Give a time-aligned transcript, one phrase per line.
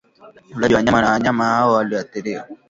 [0.55, 2.47] ulaji wa nyama ya wanyama hao walioathiriwa